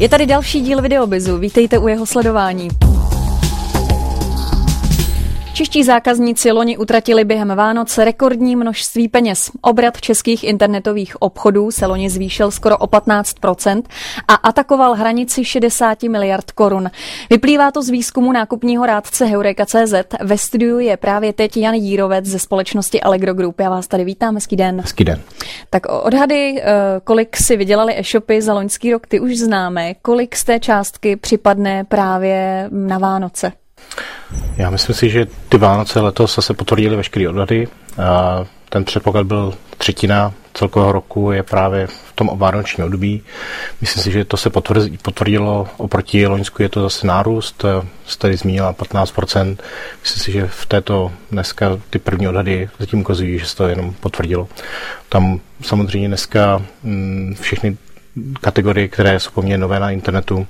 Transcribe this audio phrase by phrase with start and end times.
[0.00, 2.68] Je tady další díl Videobizu, vítejte u jeho sledování.
[5.60, 9.50] Čeští zákazníci loni utratili během Vánoc rekordní množství peněz.
[9.60, 13.82] Obrat českých internetových obchodů se loni zvýšil skoro o 15%
[14.28, 16.90] a atakoval hranici 60 miliard korun.
[17.30, 19.94] Vyplývá to z výzkumu nákupního rádce Heureka.cz.
[20.20, 23.60] Ve studiu je právě teď Jan Jírovec ze společnosti Allegro Group.
[23.60, 24.80] Já vás tady vítám, hezký den.
[24.80, 25.20] Hezký den.
[25.70, 26.64] Tak odhady, eh,
[27.04, 29.94] kolik si vydělali e-shopy za loňský rok, ty už známe.
[29.94, 33.52] Kolik z té částky připadne právě na Vánoce?
[34.56, 37.68] Já myslím si, že ty Vánoce letos se potvrdily veškeré odhady.
[38.68, 43.22] Ten předpoklad byl třetina celkového roku je právě v tom vánočním období.
[43.80, 44.50] Myslím si, že to se
[45.02, 47.64] potvrdilo oproti Loňsku, je to zase nárůst,
[48.06, 49.56] jste tady zmínila 15%.
[50.02, 53.94] Myslím si, že v této dneska ty první odhady zatím ukazují, že se to jenom
[54.00, 54.48] potvrdilo.
[55.08, 57.76] Tam samozřejmě dneska mm, všechny
[58.40, 60.46] kategorie, které jsou poměrně nové na internetu,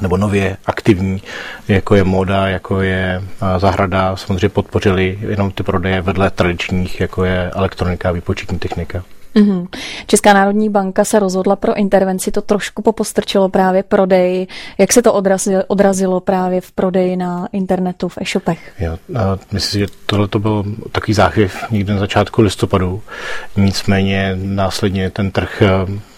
[0.00, 1.22] nebo nově aktivní,
[1.68, 3.22] jako je moda, jako je
[3.58, 9.02] zahrada, samozřejmě podpořili jenom ty prodeje vedle tradičních, jako je elektronika a výpočetní technika.
[9.34, 9.66] Mm-hmm.
[10.06, 14.46] Česká národní banka se rozhodla pro intervenci, to trošku popostrčilo právě prodej.
[14.78, 18.72] Jak se to odrazilo, odrazilo právě v prodeji na internetu, v e-shopech?
[18.78, 23.02] Jo, a myslím, že tohle to byl takový záchvěv někdy na začátku listopadu.
[23.56, 25.62] Nicméně následně ten trh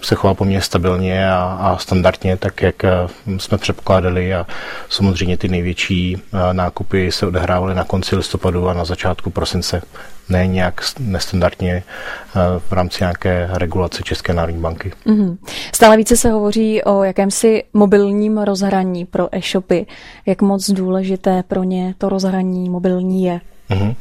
[0.02, 2.90] se choval poměrně stabilně a, a standardně, tak jak eh,
[3.38, 4.46] jsme předpokládali a
[4.88, 9.82] samozřejmě ty největší eh, nákupy se odehrávaly na konci listopadu a na začátku prosince
[10.28, 14.92] ne nějak nestandardně eh, v rámci nějaké regulace České národní banky.
[15.06, 15.36] Mm-hmm.
[15.74, 19.86] Stále více se hovoří o jakémsi mobilním rozhraní pro e-shopy.
[20.26, 23.40] Jak moc důležité pro ně to rozhraní mobilní je?
[23.70, 23.94] Mm-hmm.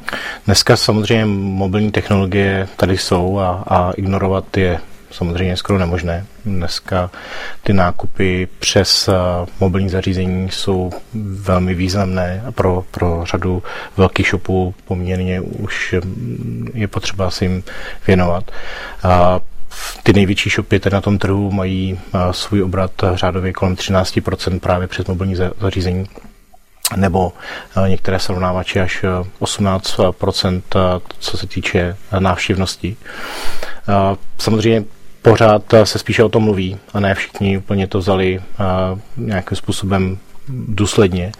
[0.45, 4.79] Dneska samozřejmě mobilní technologie tady jsou a, a ignorovat je
[5.11, 6.25] samozřejmě skoro nemožné.
[6.45, 7.11] Dneska
[7.63, 9.13] ty nákupy přes eh,
[9.59, 10.91] mobilní zařízení jsou
[11.23, 13.63] velmi významné a pro, pro řadu
[13.97, 17.63] velkých shopů poměrně už mm, je potřeba si jim
[18.07, 18.51] věnovat.
[19.03, 19.39] A
[20.03, 25.05] ty největší shopy na tom trhu mají eh, svůj obrat řádově kolem 13% právě přes
[25.05, 26.05] mobilní zařízení
[26.95, 27.33] nebo
[27.85, 29.05] eh, některé srovnávače až
[29.41, 30.61] 18%,
[31.19, 32.95] co se týče návštěvnosti.
[34.37, 34.83] Samozřejmě
[35.21, 38.41] pořád se spíše o tom mluví a ne všichni úplně to vzali
[39.17, 40.17] nějakým způsobem
[40.49, 41.31] důsledně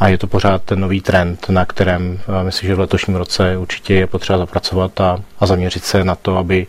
[0.00, 3.94] a je to pořád ten nový trend, na kterém myslím, že v letošním roce určitě
[3.94, 6.66] je potřeba zapracovat a, a zaměřit se na to, aby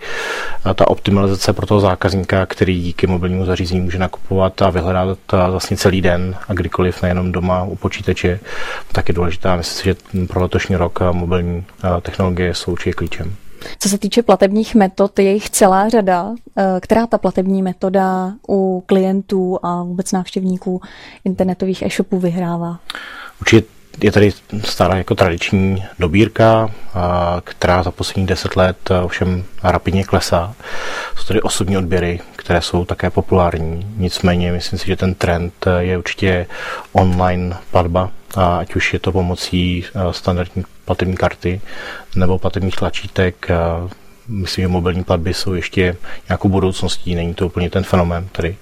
[0.75, 6.01] ta optimalizace pro toho zákazníka, který díky mobilnímu zařízení může nakupovat a vyhledat vlastně celý
[6.01, 8.39] den a kdykoliv, nejenom doma u počítače,
[8.91, 9.55] tak je důležitá.
[9.55, 11.65] Myslím si, že pro letošní rok mobilní
[12.01, 13.35] technologie jsou určitě klíčem.
[13.79, 16.35] Co se týče platebních metod, je jich celá řada.
[16.57, 20.81] Eh, která ta platební metoda u klientů a vůbec návštěvníků
[21.25, 22.79] internetových e-shopů vyhrává?
[23.41, 24.31] Určitě je tady
[24.63, 26.69] stará jako tradiční dobírka,
[27.43, 30.53] která za poslední deset let ovšem rapidně klesá.
[31.15, 33.93] Jsou tady osobní odběry, které jsou také populární.
[33.97, 36.45] Nicméně myslím si, že ten trend eh, je určitě
[36.91, 38.09] online platba,
[38.59, 41.61] ať už je to pomocí standardní platební karty
[42.15, 43.47] nebo platebních tlačítek.
[44.29, 45.95] Myslím, že mobilní platby jsou ještě
[46.29, 48.55] nějakou budoucností, není to úplně ten fenomén tady.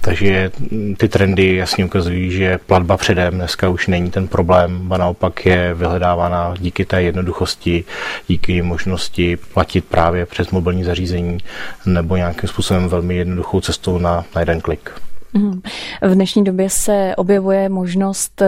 [0.00, 0.50] Takže
[0.96, 5.74] ty trendy jasně ukazují, že platba předem dneska už není ten problém, a naopak je
[5.74, 7.84] vyhledávána díky té jednoduchosti,
[8.28, 11.38] díky možnosti platit právě přes mobilní zařízení
[11.86, 14.90] nebo nějakým způsobem velmi jednoduchou cestou na, na jeden klik.
[15.32, 15.60] Mhm.
[16.02, 18.42] V dnešní době se objevuje možnost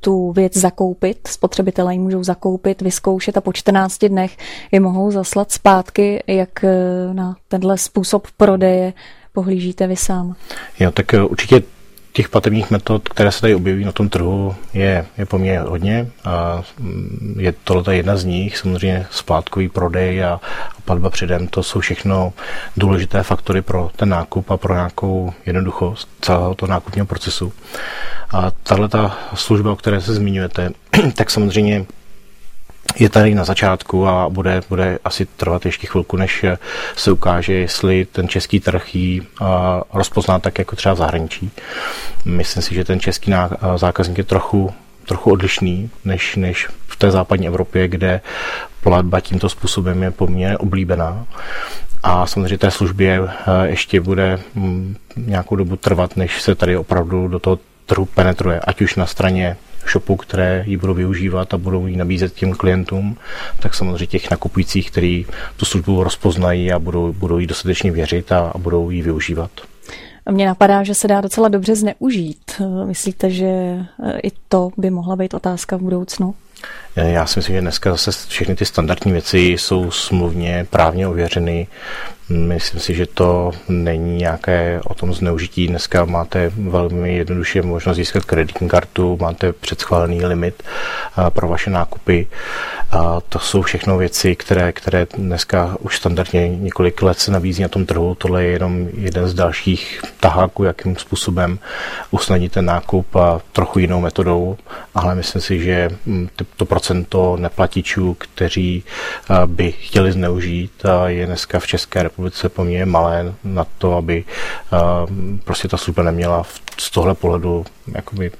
[0.00, 4.36] tu věc zakoupit, spotřebitelé ji můžou zakoupit, vyzkoušet a po 14 dnech
[4.72, 6.70] je mohou zaslat zpátky, jak eh,
[7.12, 8.92] na tenhle způsob prodeje
[9.32, 10.34] pohlížíte vy sám.
[10.80, 11.62] Jo, tak eh, určitě
[12.16, 16.06] těch platebních metod, které se tady objeví na tom trhu, je, je poměrně hodně.
[16.24, 20.40] A mm, je tohle jedna z nich, samozřejmě splátkový prodej a,
[20.78, 22.32] a platba předem, to jsou všechno
[22.76, 27.52] důležité faktory pro ten nákup a pro nějakou jednoduchost celého toho nákupního procesu.
[28.30, 30.70] A tahle ta služba, o které se zmiňujete,
[31.14, 31.86] tak samozřejmě
[32.98, 36.44] je tady na začátku a bude, bude asi trvat ještě chvilku, než
[36.96, 39.22] se ukáže, jestli ten český trh ji
[39.92, 41.50] rozpozná tak jako třeba v zahraničí.
[42.24, 43.32] Myslím si, že ten český
[43.76, 44.72] zákazník je trochu,
[45.06, 48.20] trochu odlišný než, než v té západní Evropě, kde
[48.82, 51.26] platba tímto způsobem je poměrně oblíbená.
[52.02, 53.20] A samozřejmě té službě
[53.64, 58.80] ještě bude mm, nějakou dobu trvat, než se tady opravdu do toho trhu penetruje, ať
[58.80, 59.56] už na straně
[59.90, 63.16] shopů, které ji budou využívat a budou ji nabízet těm klientům,
[63.60, 68.38] tak samozřejmě těch nakupujících, kteří tu službu rozpoznají a budou, budou jí dostatečně věřit a,
[68.38, 69.50] a budou ji využívat.
[70.30, 72.62] Mně napadá, že se dá docela dobře zneužít.
[72.84, 73.46] Myslíte, že
[74.22, 76.34] i to by mohla být otázka v budoucnu?
[76.96, 81.66] Já si myslím, že dneska zase všechny ty standardní věci jsou smluvně právně ověřeny.
[82.28, 85.68] Myslím si, že to není nějaké o tom zneužití.
[85.68, 90.62] Dneska máte velmi jednoduše možnost získat kreditní kartu, máte předschválený limit
[91.28, 92.26] pro vaše nákupy.
[92.90, 97.68] A to jsou všechno věci, které, které dneska už standardně několik let se nabízí na
[97.68, 98.14] tom trhu.
[98.14, 101.58] Tohle je jenom jeden z dalších taháků, jakým způsobem
[102.10, 104.56] usnadnit ten nákup a trochu jinou metodou,
[104.94, 108.84] ale myslím si, že mm, to procento neplatičů, kteří
[109.46, 114.24] by chtěli zneužít, je dneska v České republice poměrně malé na to, aby
[115.44, 116.42] prostě ta služba neměla
[116.78, 118.30] z tohle pohledu jakoby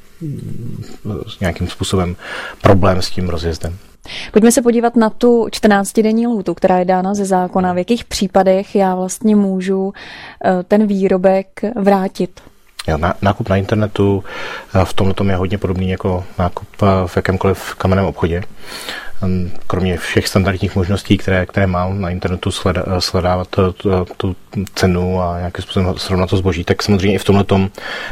[1.40, 2.16] nějakým způsobem
[2.62, 3.78] problém s tím rozjezdem.
[4.32, 7.72] Pojďme se podívat na tu 14-denní lhůtu, která je dána ze zákona.
[7.72, 9.92] V jakých případech já vlastně můžu
[10.44, 12.40] eh, ten výrobek vrátit?
[12.88, 14.24] Jo, nákup na internetu
[14.74, 18.42] eh, v tomhle je hodně podobný jako nákup eh, v jakémkoliv kamenném obchodě.
[19.22, 22.50] Hm, kromě všech standardních možností, které, které mám na internetu
[22.98, 23.74] sledávat tu,
[24.16, 24.36] tu
[24.74, 27.44] cenu a nějakým způsobem srovnat to zboží, tak samozřejmě i v tomhle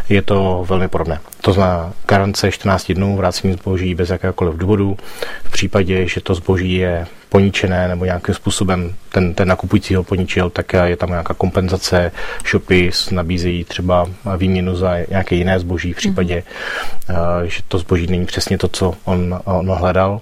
[0.08, 1.20] je to velmi podobné.
[1.40, 4.96] To znamená garance 14 dnů vrácení zboží bez jakéhokoliv důvodu.
[5.44, 10.50] V případě, že to zboží je poničené nebo nějakým způsobem ten, ten nakupující ho poničil,
[10.50, 12.12] tak je tam nějaká kompenzace.
[12.50, 14.06] Shopy nabízejí třeba
[14.36, 17.42] výměnu za nějaké jiné zboží v případě, mm-hmm.
[17.44, 20.20] že to zboží není přesně to, co on, on hledal.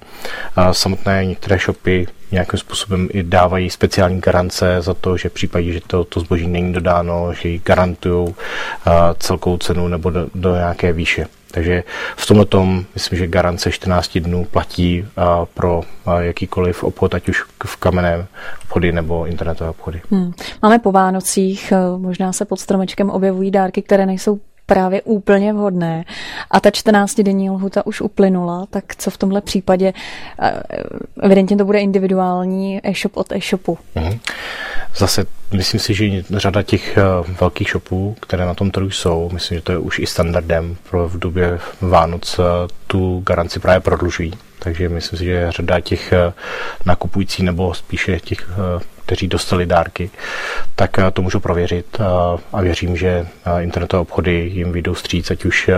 [0.73, 5.81] Samotné některé shopy nějakým způsobem i dávají speciální garance za to, že v případě, že
[5.87, 8.35] to, to zboží není dodáno, že ji garantují
[9.19, 11.27] celkou cenu nebo do, do nějaké výše.
[11.53, 11.85] Takže
[12.17, 15.05] v tomhle tom myslím, že garance 14 dnů platí
[15.55, 15.83] pro
[16.19, 18.27] jakýkoliv obchod, ať už v kamenném
[18.83, 20.01] obchody nebo internetové obchody.
[20.11, 20.33] Hmm.
[20.63, 26.05] Máme po Vánocích, e, možná se pod stromečkem objevují dárky, které nejsou právě úplně vhodné
[26.51, 29.93] a ta 14-denní lhuta už uplynula, tak co v tomhle případě?
[30.43, 30.63] E,
[31.23, 33.79] evidentně to bude individuální e-shop od e-shopu.
[33.95, 34.19] Hmm.
[34.97, 37.03] Zase myslím si, že řada těch eh,
[37.41, 41.09] velkých shopů, které na tom trhu jsou, myslím, že to je už i standardem pro
[41.09, 42.43] v době Vánoc eh,
[42.87, 44.33] tu garanci právě prodlužují.
[44.59, 46.33] Takže myslím si, že řada těch eh,
[46.87, 48.51] nakupující nebo spíše těch,
[49.05, 50.11] kteří dostali dárky,
[50.75, 52.01] tak to můžu prověřit
[52.53, 53.27] a věřím, že
[53.61, 55.71] internetové obchody jim vyjdou stříc, ať už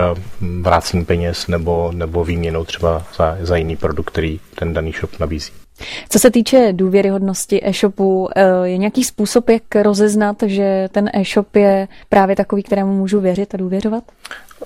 [0.61, 5.64] vrácení peněz nebo, nebo výměnou třeba za, za jiný produkt, který ten daný shop nabízí.
[6.09, 11.87] Co se týče důvěryhodnosti e-shopu, eh, je nějaký způsob, jak rozeznat, že ten e-shop je
[12.09, 14.03] právě takový, kterému můžu věřit a důvěřovat?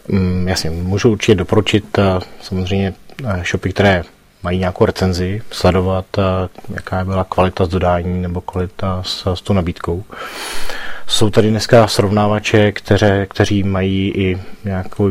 [0.07, 2.03] Mm, jasně, můžu určitě doporučit eh,
[2.41, 2.93] samozřejmě
[3.25, 4.03] eh, shopy, které
[4.43, 6.05] mají nějakou recenzi, sledovat,
[6.75, 10.03] jaká byla kvalita z dodání nebo kvalita s, s tou nabídkou.
[11.07, 15.09] Jsou tady dneska srovnávače, které, kteří mají i nějakou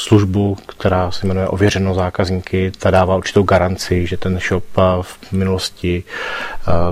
[0.00, 2.72] službu, která se jmenuje Ověřeno zákazníky.
[2.78, 4.64] Ta dává určitou garanci, že ten shop
[5.02, 6.02] v minulosti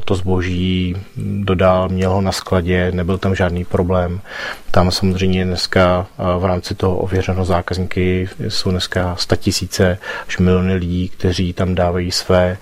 [0.04, 4.20] to zboží dodal, měl ho na skladě, nebyl tam žádný problém.
[4.70, 6.06] Tam samozřejmě dneska
[6.38, 12.56] v rámci toho Ověřeno zákazníky jsou dneska tisíce až miliony lidí, kteří tam dávají své,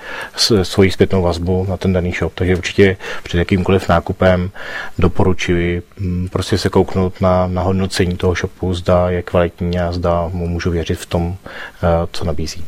[0.63, 2.33] svoji zpětnou vazbu na ten daný shop.
[2.35, 4.51] Takže určitě před jakýmkoliv nákupem
[4.99, 5.83] doporučuji
[6.31, 10.71] prostě se kouknout na, na hodnocení toho shopu, zda je kvalitní a zda mu můžu
[10.71, 11.37] věřit v tom,
[11.83, 12.65] eh, co nabízí.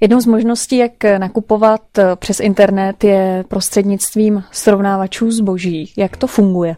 [0.00, 5.92] Jednou z možností, jak nakupovat eh, přes internet, je prostřednictvím srovnávačů zboží.
[5.96, 6.76] Jak to funguje?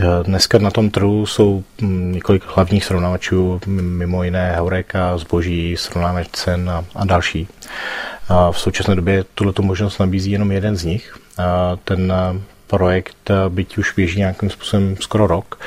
[0.00, 6.28] Eh, dneska na tom trhu jsou hm, několik hlavních srovnávačů, mimo jiné Heureka, zboží, srovnávač
[6.32, 7.48] cen a, a další.
[8.28, 11.18] A v současné době tuto možnost nabízí jenom jeden z nich.
[11.38, 12.12] A ten
[12.68, 15.58] projekt, byť už běží nějakým způsobem skoro rok,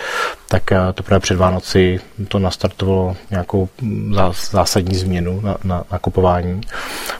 [0.48, 3.70] tak eh, teprve před Vánoci to nastartovalo nějakou
[4.51, 6.62] zásadní změnu na, na nakupování.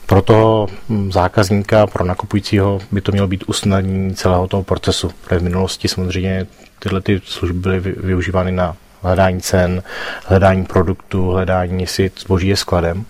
[0.05, 5.39] Pro toho hm, zákazníka, pro nakupujícího by to mělo být usnadnění celého toho procesu, protože
[5.39, 6.47] v minulosti samozřejmě
[6.79, 9.84] tyhle ty služby byly využívány na hledání cen,
[10.25, 13.05] hledání produktů, hledání, jestli zboží je skladem,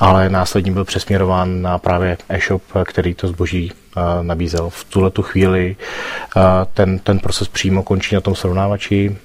[0.00, 3.72] ale následně byl přesměrován na právě e-shop, který to zboží
[4.22, 4.70] nabízel.
[4.70, 5.76] V tuhle tu chvíli
[6.74, 9.16] ten, ten proces přímo končí na tom srovnávači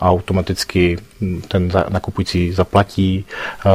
[0.00, 0.98] a automaticky
[1.48, 3.24] ten nakupující zaplatí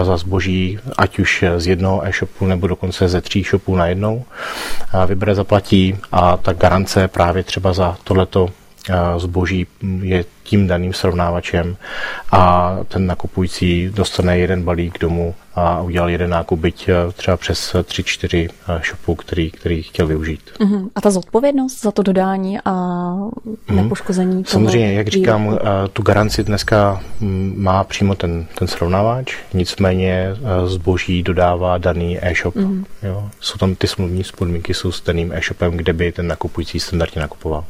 [0.03, 4.25] za zboží, ať už z jednoho e-shopu nebo dokonce ze tří shopů na jednou.
[5.05, 8.49] Vybere, zaplatí a ta garance právě třeba za tohleto
[9.17, 9.67] zboží
[10.01, 11.77] je tím daným srovnávačem
[12.31, 17.75] a ten nakupující dostane jeden balík domů a udělal jeden nákup, byť eh, třeba přes
[17.75, 20.41] 3-4 eh, shopů, který, který chtěl využít.
[20.59, 20.89] Uh-huh.
[20.95, 22.71] A ta zodpovědnost za to dodání a
[23.67, 23.75] mhm.
[23.75, 24.51] nepoškození uh-huh.
[24.51, 25.57] Samozřejmě, jak říkám, uh,
[25.93, 32.55] tu garanci dneska mm, má přímo ten, ten srovnávač, nicméně zboží dodává daný e-shop.
[32.55, 32.83] Uh-huh.
[33.03, 33.29] Jo.
[33.39, 37.63] Jsou tam ty smluvní podmínky jsou s daným e-shopem, kde by ten nakupující standardně nakupoval.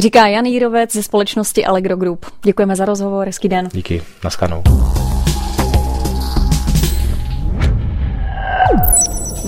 [0.00, 2.26] Říká Jan Jírovec ze společnosti Allegro Group.
[2.42, 3.68] Děkujeme za rozhovor, hezký den.
[3.72, 4.62] Díky, naskanou.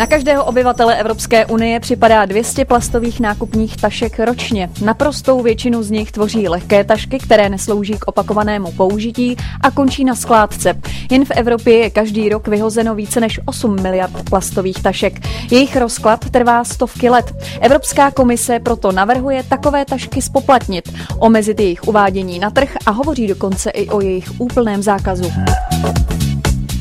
[0.00, 4.70] Na každého obyvatele Evropské unie připadá 200 plastových nákupních tašek ročně.
[4.84, 10.14] Naprostou většinu z nich tvoří lehké tašky, které neslouží k opakovanému použití a končí na
[10.14, 10.74] skládce.
[11.10, 15.26] Jen v Evropě je každý rok vyhozeno více než 8 miliard plastových tašek.
[15.50, 17.32] Jejich rozklad trvá stovky let.
[17.60, 23.70] Evropská komise proto navrhuje takové tašky spoplatnit, omezit jejich uvádění na trh a hovoří dokonce
[23.70, 25.32] i o jejich úplném zákazu.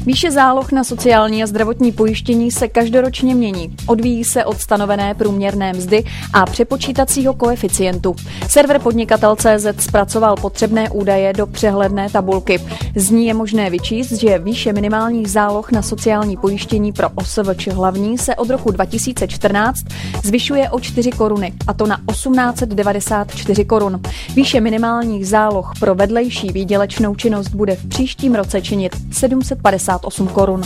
[0.09, 3.75] Výše záloh na sociální a zdravotní pojištění se každoročně mění.
[3.87, 8.15] Odvíjí se od stanovené průměrné mzdy a přepočítacího koeficientu.
[8.47, 12.59] Server podnikatel.cz zpracoval potřebné údaje do přehledné tabulky.
[12.95, 18.17] Z ní je možné vyčíst, že výše minimálních záloh na sociální pojištění pro OSVČ hlavní
[18.17, 19.83] se od roku 2014
[20.23, 24.01] zvyšuje o 4 koruny, a to na 1894 korun.
[24.35, 30.63] Výše minimálních záloh pro vedlejší výdělečnou činnost bude v příštím roce činit 750 58 korun.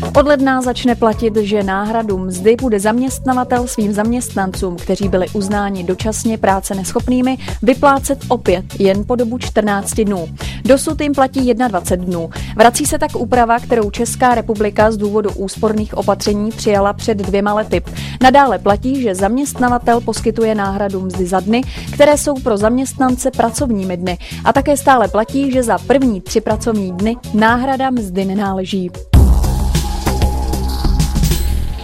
[0.00, 6.38] Od ledna začne platit, že náhradu mzdy bude zaměstnavatel svým zaměstnancům, kteří byli uznáni dočasně
[6.38, 10.28] práce neschopnými, vyplácet opět jen po dobu 14 dnů.
[10.64, 12.30] Dosud jim platí 21 dnů.
[12.56, 17.82] Vrací se tak úprava, kterou Česká republika z důvodu úsporných opatření přijala před dvěma lety.
[18.22, 24.18] Nadále platí, že zaměstnavatel poskytuje náhradu mzdy za dny, které jsou pro zaměstnance pracovními dny.
[24.44, 28.90] A také stále platí, že za první tři pracovní dny náhrada mzdy nenáleží.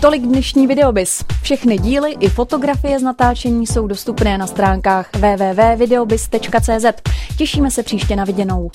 [0.07, 1.25] Tolik dnešní videobis.
[1.43, 7.03] Všechny díly i fotografie z natáčení jsou dostupné na stránkách www.videobis.cz.
[7.39, 8.71] Těšíme se příště na viděnou.